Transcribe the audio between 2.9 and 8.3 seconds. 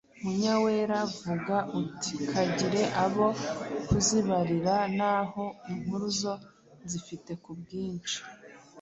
abo kuzibarira na ho inkuru zo nzifite ku bwinshi.”